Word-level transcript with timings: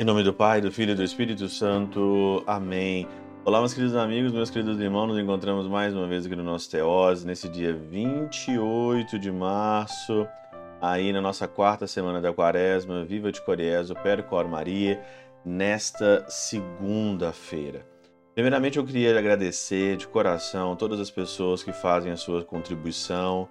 Em 0.00 0.04
nome 0.04 0.22
do 0.22 0.32
Pai, 0.32 0.62
do 0.62 0.72
Filho 0.72 0.92
e 0.92 0.94
do 0.94 1.04
Espírito 1.04 1.46
Santo. 1.46 2.42
Amém. 2.46 3.06
Olá, 3.44 3.58
meus 3.58 3.74
queridos 3.74 3.94
amigos, 3.94 4.32
meus 4.32 4.48
queridos 4.48 4.80
irmãos, 4.80 5.08
nos 5.08 5.18
encontramos 5.18 5.68
mais 5.68 5.94
uma 5.94 6.06
vez 6.06 6.24
aqui 6.24 6.34
no 6.34 6.42
nosso 6.42 6.70
Teose, 6.70 7.26
nesse 7.26 7.50
dia 7.50 7.74
28 7.74 9.18
de 9.18 9.30
março, 9.30 10.26
aí 10.80 11.12
na 11.12 11.20
nossa 11.20 11.46
quarta 11.46 11.86
semana 11.86 12.18
da 12.18 12.32
quaresma, 12.32 13.04
Viva 13.04 13.30
de 13.30 13.42
Coriés, 13.42 13.90
o 13.90 13.94
Percor 13.94 14.48
Maria, 14.48 15.02
nesta 15.44 16.24
segunda-feira. 16.30 17.89
Primeiramente, 18.34 18.78
eu 18.78 18.84
queria 18.84 19.18
agradecer 19.18 19.96
de 19.96 20.06
coração 20.06 20.76
todas 20.76 21.00
as 21.00 21.10
pessoas 21.10 21.62
que 21.62 21.72
fazem 21.72 22.12
a 22.12 22.16
sua 22.16 22.44
contribuição 22.44 23.48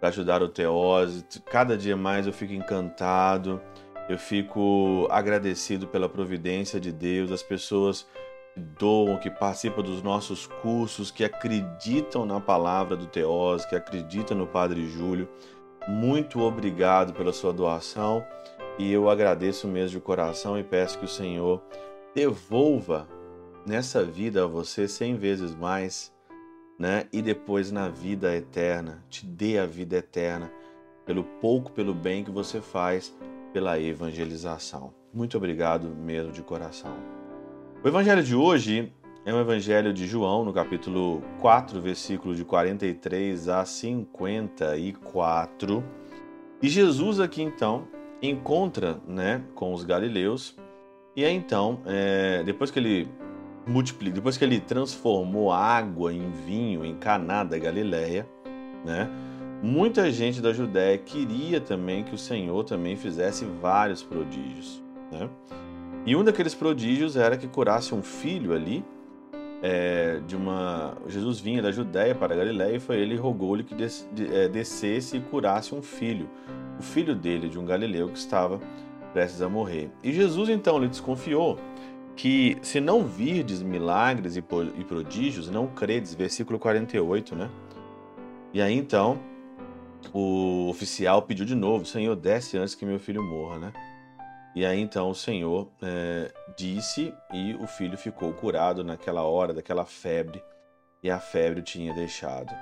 para 0.00 0.08
ajudar 0.08 0.42
o 0.42 0.48
Teose. 0.48 1.24
Cada 1.46 1.76
dia 1.76 1.96
mais 1.96 2.26
eu 2.26 2.32
fico 2.32 2.52
encantado, 2.52 3.60
eu 4.08 4.18
fico 4.18 5.06
agradecido 5.10 5.86
pela 5.86 6.08
providência 6.08 6.80
de 6.80 6.92
Deus, 6.92 7.30
as 7.30 7.42
pessoas 7.42 8.06
que 8.52 8.60
doam, 8.60 9.16
que 9.16 9.30
participam 9.30 9.82
dos 9.82 10.02
nossos 10.02 10.46
cursos, 10.46 11.10
que 11.10 11.24
acreditam 11.24 12.26
na 12.26 12.40
palavra 12.40 12.96
do 12.96 13.06
Teose, 13.06 13.68
que 13.68 13.76
acreditam 13.76 14.36
no 14.36 14.46
Padre 14.46 14.86
Júlio. 14.88 15.28
Muito 15.86 16.40
obrigado 16.40 17.12
pela 17.12 17.32
sua 17.32 17.52
doação 17.52 18.26
e 18.76 18.92
eu 18.92 19.08
agradeço 19.08 19.68
mesmo 19.68 20.00
de 20.00 20.04
coração 20.04 20.58
e 20.58 20.64
peço 20.64 20.98
que 20.98 21.04
o 21.04 21.08
Senhor 21.08 21.62
devolva 22.12 23.06
nessa 23.66 24.04
vida 24.04 24.44
a 24.44 24.46
você 24.46 24.86
cem 24.86 25.16
vezes 25.16 25.52
mais, 25.54 26.12
né? 26.78 27.06
E 27.12 27.20
depois 27.20 27.72
na 27.72 27.88
vida 27.88 28.32
eterna, 28.34 29.04
te 29.10 29.26
dê 29.26 29.58
a 29.58 29.66
vida 29.66 29.96
eterna 29.96 30.52
pelo 31.04 31.24
pouco, 31.24 31.72
pelo 31.72 31.92
bem 31.92 32.22
que 32.22 32.30
você 32.30 32.60
faz 32.60 33.12
pela 33.52 33.80
evangelização. 33.80 34.94
Muito 35.12 35.36
obrigado 35.36 35.88
mesmo 35.88 36.30
de 36.30 36.42
coração. 36.42 36.94
O 37.82 37.88
evangelho 37.88 38.22
de 38.22 38.36
hoje 38.36 38.92
é 39.24 39.34
um 39.34 39.40
evangelho 39.40 39.92
de 39.92 40.06
João, 40.06 40.44
no 40.44 40.52
capítulo 40.52 41.22
4, 41.40 41.80
versículo 41.80 42.32
de 42.34 42.44
43 42.44 43.48
a 43.48 43.64
54. 43.64 45.82
E 46.62 46.68
Jesus 46.68 47.18
aqui 47.18 47.42
então 47.42 47.88
encontra 48.22 49.00
né, 49.06 49.42
com 49.54 49.74
os 49.74 49.84
galileus, 49.84 50.56
e 51.14 51.22
aí 51.24 51.34
então, 51.34 51.80
é, 51.86 52.42
depois 52.44 52.70
que 52.70 52.78
ele 52.78 53.08
multiplica, 53.66 54.14
depois 54.14 54.36
que 54.36 54.44
ele 54.44 54.60
transformou 54.60 55.52
água 55.52 56.12
em 56.12 56.30
vinho 56.30 56.84
em 56.84 56.94
Caná 56.94 57.42
da 57.42 57.58
Galileia, 57.58 58.26
né, 58.84 59.10
muita 59.62 60.10
gente 60.10 60.40
da 60.40 60.52
Judéia 60.52 60.96
queria 60.98 61.60
também 61.60 62.04
que 62.04 62.14
o 62.14 62.18
Senhor 62.18 62.62
também 62.64 62.96
fizesse 62.96 63.44
vários 63.44 64.02
prodígios. 64.02 64.82
Né? 65.10 65.28
E 66.06 66.14
um 66.14 66.22
daqueles 66.22 66.54
prodígios 66.54 67.16
era 67.16 67.36
que 67.36 67.48
curasse 67.48 67.94
um 67.94 68.02
filho 68.02 68.54
ali, 68.54 68.84
é, 69.62 70.20
de 70.26 70.36
uma. 70.36 70.96
Jesus 71.08 71.40
vinha 71.40 71.62
da 71.62 71.72
Judéia 71.72 72.14
para 72.14 72.34
a 72.34 72.36
Galiléia 72.36 72.76
e 72.76 72.80
foi 72.80 72.98
ele 72.98 73.16
rogou-lhe 73.16 73.64
que 73.64 73.74
des, 73.74 74.08
de, 74.12 74.32
é, 74.32 74.48
descesse 74.48 75.16
e 75.16 75.20
curasse 75.20 75.74
um 75.74 75.82
filho, 75.82 76.28
o 76.78 76.82
filho 76.82 77.14
dele, 77.14 77.48
de 77.48 77.58
um 77.58 77.64
galileu 77.64 78.08
que 78.08 78.18
estava 78.18 78.60
prestes 79.12 79.40
a 79.40 79.48
morrer. 79.48 79.90
E 80.04 80.12
Jesus 80.12 80.48
então 80.48 80.78
lhe 80.78 80.88
desconfiou 80.88 81.58
que 82.16 82.56
se 82.62 82.80
não 82.80 83.06
virdes 83.06 83.62
milagres 83.62 84.36
e, 84.36 84.42
prodígios, 84.42 85.50
não 85.50 85.66
credes, 85.66 86.14
versículo 86.14 86.58
48, 86.58 87.36
né? 87.36 87.50
E 88.52 88.62
aí 88.62 88.74
então 88.74 89.20
o 90.12 90.68
oficial 90.68 91.22
pediu 91.22 91.44
de 91.44 91.54
novo, 91.54 91.84
Senhor, 91.84 92.16
desce 92.16 92.56
antes 92.56 92.74
que 92.74 92.86
meu 92.86 92.98
filho 92.98 93.22
morra, 93.22 93.58
né? 93.58 93.72
E 94.54 94.64
aí 94.64 94.80
então 94.80 95.10
o 95.10 95.14
Senhor 95.14 95.68
é, 95.82 96.32
disse 96.56 97.12
e 97.34 97.54
o 97.56 97.66
filho 97.66 97.98
ficou 97.98 98.32
curado 98.32 98.82
naquela 98.82 99.22
hora 99.22 99.52
daquela 99.52 99.84
febre 99.84 100.42
e 101.02 101.10
a 101.10 101.18
febre 101.20 101.60
o 101.60 101.62
tinha 101.62 101.92
deixado. 101.92 102.54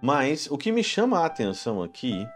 Mas 0.00 0.50
o 0.50 0.56
que 0.56 0.72
me 0.72 0.82
chama 0.82 1.20
a 1.20 1.26
atenção 1.26 1.82
aqui, 1.82 2.26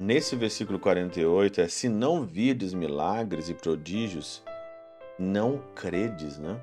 nesse 0.00 0.34
versículo 0.34 0.80
48, 0.80 1.60
é: 1.60 1.68
se 1.68 1.88
não 1.88 2.24
virdes 2.24 2.74
milagres 2.74 3.48
e 3.48 3.54
prodígios, 3.54 4.42
não 5.18 5.62
credes, 5.74 6.38
né? 6.38 6.60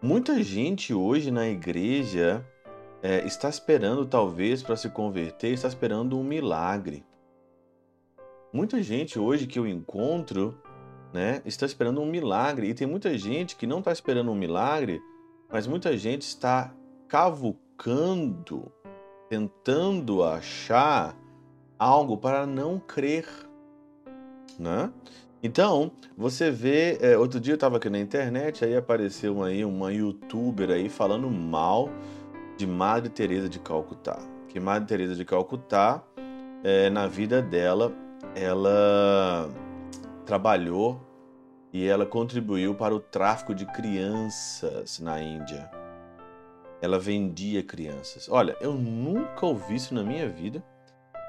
Muita 0.00 0.42
gente 0.42 0.92
hoje 0.92 1.30
na 1.30 1.48
igreja 1.48 2.44
é, 3.02 3.24
está 3.26 3.48
esperando, 3.48 4.04
talvez, 4.06 4.62
para 4.62 4.76
se 4.76 4.88
converter, 4.90 5.52
está 5.52 5.68
esperando 5.68 6.18
um 6.18 6.24
milagre. 6.24 7.04
Muita 8.52 8.82
gente 8.82 9.18
hoje 9.18 9.46
que 9.46 9.58
eu 9.58 9.66
encontro, 9.66 10.58
né, 11.12 11.42
está 11.44 11.66
esperando 11.66 12.00
um 12.00 12.06
milagre. 12.06 12.68
E 12.68 12.74
tem 12.74 12.86
muita 12.86 13.16
gente 13.16 13.56
que 13.56 13.66
não 13.66 13.78
está 13.78 13.92
esperando 13.92 14.30
um 14.30 14.34
milagre, 14.34 15.02
mas 15.50 15.66
muita 15.66 15.96
gente 15.96 16.22
está 16.22 16.74
cavucando, 17.08 18.72
tentando 19.28 20.22
achar 20.22 21.16
algo 21.78 22.16
para 22.16 22.46
não 22.46 22.78
crer, 22.78 23.26
né? 24.58 24.92
Então, 25.44 25.92
você 26.16 26.50
vê, 26.50 26.96
é, 27.02 27.18
outro 27.18 27.38
dia 27.38 27.52
eu 27.52 27.56
estava 27.56 27.76
aqui 27.76 27.90
na 27.90 27.98
internet, 27.98 28.64
aí 28.64 28.74
apareceu 28.74 29.42
aí 29.42 29.62
uma 29.62 29.92
youtuber 29.92 30.70
aí 30.70 30.88
falando 30.88 31.30
mal 31.30 31.90
de 32.56 32.66
Madre 32.66 33.10
Teresa 33.10 33.46
de 33.46 33.58
Calcutá. 33.58 34.18
Que 34.48 34.58
Madre 34.58 34.88
Teresa 34.88 35.14
de 35.14 35.22
Calcutá, 35.22 36.02
é, 36.64 36.88
na 36.88 37.06
vida 37.06 37.42
dela, 37.42 37.92
ela 38.34 39.50
trabalhou 40.24 40.98
e 41.74 41.86
ela 41.86 42.06
contribuiu 42.06 42.74
para 42.74 42.94
o 42.94 43.00
tráfico 43.00 43.54
de 43.54 43.66
crianças 43.66 44.98
na 44.98 45.20
Índia. 45.20 45.70
Ela 46.80 46.98
vendia 46.98 47.62
crianças. 47.62 48.30
Olha, 48.30 48.56
eu 48.62 48.72
nunca 48.72 49.44
ouvi 49.44 49.74
isso 49.74 49.92
na 49.92 50.02
minha 50.02 50.26
vida, 50.26 50.64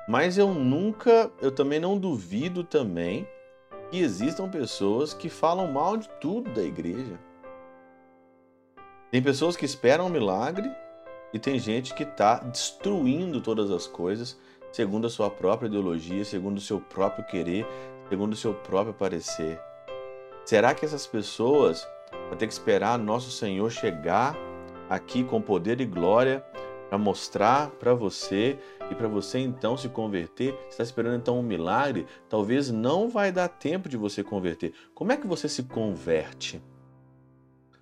mas 0.08 0.38
eu 0.38 0.54
nunca, 0.54 1.30
eu 1.42 1.52
também 1.52 1.82
não 1.82 1.98
duvido 1.98 2.64
também 2.64 3.28
que 3.90 4.00
existam 4.00 4.50
pessoas 4.50 5.14
que 5.14 5.30
falam 5.30 5.72
mal 5.72 5.98
de 5.98 6.10
tudo 6.22 6.52
da 6.52 6.64
igreja. 6.64 7.20
Tem 9.12 9.22
pessoas 9.22 9.56
que 9.56 9.66
esperam 9.66 10.08
um 10.08 10.10
milagre 10.10 10.70
e 11.34 11.40
tem 11.40 11.60
gente 11.60 11.94
que 11.94 12.04
está 12.04 12.40
destruindo 12.40 13.42
todas 13.42 13.72
as 13.72 13.88
coisas 13.88 14.38
segundo 14.72 15.08
a 15.08 15.10
sua 15.10 15.30
própria 15.30 15.68
ideologia, 15.68 16.26
segundo 16.26 16.58
o 16.58 16.62
seu 16.62 16.82
próprio 16.82 17.26
querer, 17.26 17.66
segundo 18.10 18.34
o 18.34 18.36
seu 18.36 18.54
próprio 18.54 18.94
parecer. 18.94 19.58
Será 20.46 20.76
que 20.76 20.84
essas 20.84 21.08
pessoas 21.08 21.88
vão 22.28 22.38
ter 22.38 22.46
que 22.46 22.54
esperar 22.54 23.00
nosso 23.00 23.32
Senhor 23.32 23.72
chegar 23.72 24.36
aqui 24.90 25.24
com 25.24 25.42
poder 25.42 25.80
e 25.80 25.86
glória 25.86 26.44
para 26.90 26.98
mostrar 26.98 27.72
para 27.72 27.94
você 27.94 28.58
e 28.90 28.96
para 28.96 29.08
você 29.08 29.40
então 29.40 29.76
se 29.78 29.90
converter? 29.90 30.54
Você 30.54 30.70
está 30.70 30.84
esperando 30.84 31.18
então 31.18 31.40
um 31.40 31.44
milagre? 31.44 32.06
Talvez 32.30 32.72
não 32.72 33.10
vai 33.10 33.32
dar 33.32 33.48
tempo 33.48 33.90
de 33.90 33.98
você 33.98 34.24
converter. 34.24 34.74
Como 34.94 35.12
é 35.12 35.18
que 35.18 35.28
você 35.28 35.50
se 35.50 35.64
converte? 35.64 36.62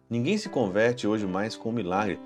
Ninguém 0.09 0.38
se 0.38 0.50
converte 0.50 1.08
hoje 1.08 1.25
mais 1.25 1.56
com 1.56 1.69
um 1.69 1.74
milagre. 1.74 2.19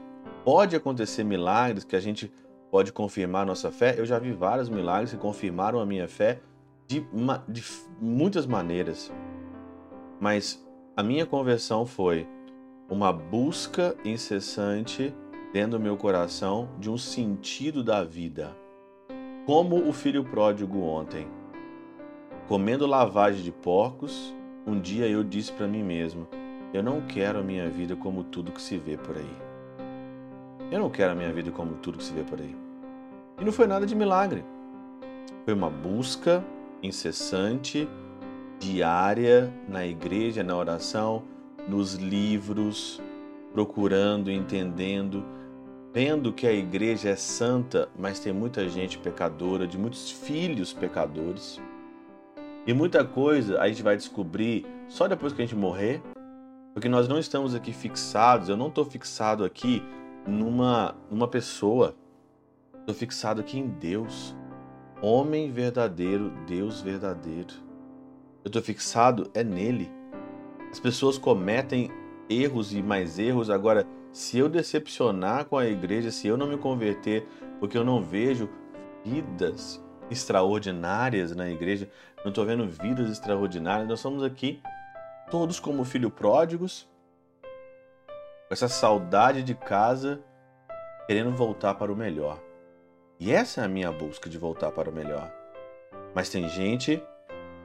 Pode 0.43 0.75
acontecer 0.75 1.23
milagres 1.23 1.83
que 1.83 1.95
a 1.95 1.99
gente 1.99 2.31
pode 2.69 2.91
confirmar 2.91 3.45
nossa 3.45 3.71
fé. 3.71 3.95
Eu 3.97 4.05
já 4.05 4.19
vi 4.19 4.31
vários 4.31 4.69
milagres 4.69 5.11
que 5.11 5.17
confirmaram 5.17 5.79
a 5.79 5.85
minha 5.85 6.07
fé 6.07 6.39
de, 6.88 7.05
de 7.47 7.63
muitas 7.99 8.45
maneiras. 8.45 9.11
Mas 10.19 10.65
a 10.95 11.03
minha 11.03 11.25
conversão 11.25 11.85
foi 11.85 12.27
uma 12.89 13.11
busca 13.11 13.95
incessante 14.03 15.13
dentro 15.53 15.77
do 15.77 15.79
meu 15.79 15.97
coração 15.97 16.69
de 16.79 16.89
um 16.89 16.97
sentido 16.97 17.83
da 17.83 18.03
vida. 18.03 18.55
Como 19.45 19.88
o 19.88 19.94
filho 19.94 20.23
pródigo 20.23 20.81
ontem. 20.81 21.27
Comendo 22.47 22.85
lavagem 22.85 23.44
de 23.44 23.51
porcos, 23.51 24.33
um 24.65 24.79
dia 24.79 25.07
eu 25.07 25.23
disse 25.23 25.51
para 25.51 25.67
mim 25.67 25.83
mesmo: 25.83 26.27
eu 26.73 26.83
não 26.83 27.01
quero 27.01 27.39
a 27.39 27.44
minha 27.44 27.69
vida 27.69 27.95
como 27.95 28.23
tudo 28.23 28.51
que 28.51 28.61
se 28.61 28.77
vê 28.77 28.97
por 28.97 29.15
aí. 29.15 29.35
Eu 30.69 30.79
não 30.79 30.89
quero 30.89 31.13
a 31.13 31.15
minha 31.15 31.31
vida 31.31 31.50
como 31.50 31.75
tudo 31.75 31.97
que 31.97 32.03
se 32.03 32.13
vê 32.13 32.23
por 32.23 32.39
aí. 32.39 32.55
E 33.39 33.45
não 33.45 33.51
foi 33.53 33.67
nada 33.67 33.85
de 33.85 33.95
milagre. 33.95 34.43
Foi 35.45 35.53
uma 35.53 35.69
busca 35.69 36.43
incessante, 36.83 37.88
diária, 38.59 39.53
na 39.67 39.85
igreja, 39.85 40.43
na 40.43 40.57
oração, 40.57 41.23
nos 41.67 41.93
livros, 41.93 43.01
procurando, 43.53 44.31
entendendo, 44.31 45.23
vendo 45.94 46.31
que 46.31 46.45
a 46.45 46.53
igreja 46.53 47.09
é 47.09 47.15
santa, 47.15 47.89
mas 47.97 48.19
tem 48.19 48.31
muita 48.31 48.67
gente 48.69 48.97
pecadora, 48.97 49.65
de 49.65 49.77
muitos 49.77 50.11
filhos 50.11 50.73
pecadores. 50.73 51.59
E 52.65 52.73
muita 52.73 53.03
coisa 53.05 53.59
a 53.61 53.67
gente 53.67 53.81
vai 53.81 53.95
descobrir 53.95 54.65
só 54.88 55.07
depois 55.07 55.33
que 55.33 55.41
a 55.41 55.45
gente 55.45 55.55
morrer, 55.55 56.01
porque 56.73 56.89
nós 56.89 57.07
não 57.07 57.17
estamos 57.17 57.55
aqui 57.55 57.73
fixados, 57.73 58.49
eu 58.49 58.57
não 58.57 58.67
estou 58.67 58.85
fixado 58.85 59.44
aqui 59.44 59.81
numa, 60.27 60.95
numa 61.09 61.27
pessoa. 61.27 61.95
Estou 62.79 62.93
fixado 62.93 63.41
aqui 63.41 63.57
em 63.57 63.67
Deus. 63.67 64.35
Homem 65.01 65.51
verdadeiro, 65.51 66.31
Deus 66.45 66.81
verdadeiro. 66.81 67.53
Eu 68.43 68.50
estou 68.50 68.61
fixado 68.61 69.29
é 69.33 69.43
nele. 69.43 69.91
As 70.71 70.79
pessoas 70.79 71.17
cometem 71.17 71.89
erros 72.29 72.74
e 72.74 72.81
mais 72.81 73.19
erros. 73.19 73.50
Agora, 73.50 73.85
se 74.12 74.38
eu 74.38 74.50
decepcionar 74.50 75.45
com 75.45 75.57
a 75.57 75.68
igreja, 75.68 76.12
se 76.12 76.27
eu 76.27 76.38
não 76.38 76.47
me 76.47 76.57
converter, 76.57 77.27
porque 77.59 77.77
eu 77.77 77.83
não 77.83 78.01
vejo 78.01 78.50
vidas 79.03 79.83
extraordinárias 80.09 81.35
na 81.35 81.50
igreja, 81.50 81.89
não 82.24 82.29
estou 82.29 82.45
vendo 82.45 82.68
vidas 82.68 83.09
extraordinárias, 83.09 83.88
nós 83.88 84.00
somos 84.00 84.24
aqui 84.24 84.62
todos 85.29 85.59
como 85.59 85.83
filhos 85.83 86.12
pródigos, 86.13 86.88
com 88.47 88.53
essa 88.53 88.68
saudade 88.68 89.44
de 89.44 89.53
casa, 89.53 90.21
querendo 91.06 91.31
voltar 91.31 91.75
para 91.75 91.91
o 91.91 91.95
melhor. 91.95 92.41
E 93.19 93.31
essa 93.31 93.62
é 93.62 93.65
a 93.65 93.68
minha 93.68 93.91
busca 93.91 94.29
de 94.29 94.38
voltar 94.38 94.71
para 94.71 94.89
o 94.89 94.94
melhor. 94.94 95.31
Mas 96.13 96.29
tem 96.29 96.47
gente 96.47 97.01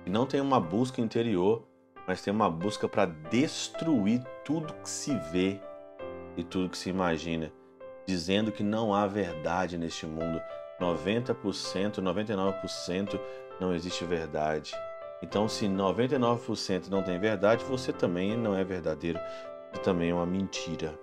que 0.05 0.11
não 0.11 0.27
tem 0.27 0.41
uma 0.41 0.59
busca 0.59 1.01
interior, 1.01 1.65
mas 2.07 2.23
tem 2.23 2.33
uma 2.33 2.51
busca 2.51 2.89
para 2.89 3.07
destruir 3.07 4.23
tudo 4.45 4.75
que 4.75 4.89
se 4.89 5.15
vê 5.33 5.61
e 6.37 6.43
tudo 6.43 6.71
que 6.71 6.79
se 6.79 6.91
imagina, 6.91 7.53
dizendo 8.07 8.53
que 8.53 8.63
não 8.63 8.95
há 8.95 9.07
verdade 9.07 9.79
neste 9.79 10.07
mundo. 10.07 10.41
90%, 10.81 12.03
99% 12.03 13.21
não 13.61 13.75
existe 13.75 14.05
verdade. 14.05 14.73
Então, 15.23 15.49
se 15.49 15.67
99% 15.67 16.89
não 16.89 17.03
tem 17.03 17.19
verdade, 17.19 17.65
você 17.65 17.93
também 17.93 18.37
não 18.37 18.57
é 18.57 18.65
verdadeiro. 18.65 19.21
Você 19.73 19.81
também 19.81 20.11
é 20.11 20.15
uma 20.15 20.27
mentira. 20.27 20.99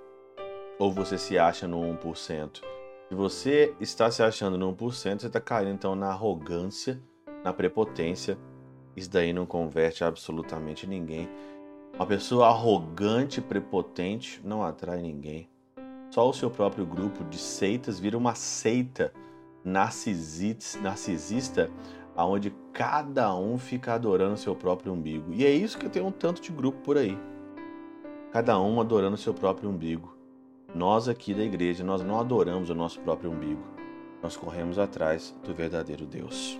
Ou 0.77 0.91
você 0.91 1.17
se 1.17 1.39
acha 1.39 1.67
no 1.67 1.79
1%. 1.79 2.61
Se 3.07 3.15
você 3.15 3.73
está 3.79 4.11
se 4.11 4.21
achando 4.21 4.57
no 4.57 4.75
1%, 4.75 5.21
você 5.21 5.27
está 5.27 5.39
caindo 5.39 5.71
então 5.71 5.95
na 5.95 6.09
arrogância, 6.09 7.01
na 7.43 7.53
prepotência. 7.53 8.37
Isso 8.95 9.09
daí 9.09 9.33
não 9.33 9.45
converte 9.45 10.03
absolutamente 10.03 10.87
ninguém. 10.87 11.29
Uma 11.95 12.05
pessoa 12.05 12.47
arrogante, 12.47 13.41
prepotente, 13.41 14.41
não 14.43 14.63
atrai 14.63 15.01
ninguém. 15.01 15.49
Só 16.11 16.27
o 16.27 16.33
seu 16.33 16.49
próprio 16.49 16.85
grupo 16.85 17.23
de 17.25 17.37
seitas 17.37 17.99
vira 17.99 18.17
uma 18.17 18.35
seita 18.35 19.13
narcisista, 19.63 21.69
onde 22.15 22.53
cada 22.73 23.35
um 23.35 23.57
fica 23.57 23.93
adorando 23.93 24.37
seu 24.37 24.55
próprio 24.55 24.93
umbigo. 24.93 25.33
E 25.33 25.45
é 25.45 25.51
isso 25.51 25.77
que 25.77 25.89
tem 25.89 26.01
um 26.01 26.11
tanto 26.11 26.41
de 26.41 26.51
grupo 26.51 26.79
por 26.79 26.97
aí. 26.97 27.17
Cada 28.31 28.59
um 28.59 28.79
adorando 28.79 29.17
seu 29.17 29.33
próprio 29.33 29.69
umbigo. 29.69 30.15
Nós 30.73 31.07
aqui 31.07 31.33
da 31.33 31.43
igreja, 31.43 31.83
nós 31.83 32.03
não 32.03 32.19
adoramos 32.19 32.69
o 32.69 32.75
nosso 32.75 32.99
próprio 32.99 33.31
umbigo. 33.31 33.63
Nós 34.21 34.37
corremos 34.37 34.77
atrás 34.77 35.35
do 35.43 35.53
verdadeiro 35.53 36.05
Deus. 36.05 36.59